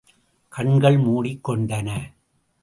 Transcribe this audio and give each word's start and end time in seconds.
கண்கள் 0.49 0.97
மூடிக் 0.97 1.49
கொண்டன. 1.49 2.13